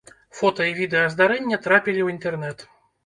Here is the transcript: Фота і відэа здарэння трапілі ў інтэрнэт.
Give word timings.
Фота 0.37 0.65
і 0.69 0.71
відэа 0.79 1.03
здарэння 1.15 1.59
трапілі 1.67 1.97
ў 2.03 2.09
інтэрнэт. 2.19 2.67